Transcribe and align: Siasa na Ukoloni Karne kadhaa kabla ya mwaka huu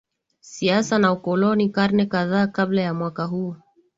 Siasa 0.39 0.99
na 0.99 1.11
Ukoloni 1.13 1.69
Karne 1.69 2.05
kadhaa 2.05 2.47
kabla 2.47 2.81
ya 2.81 2.93
mwaka 2.93 3.23
huu 3.25 3.55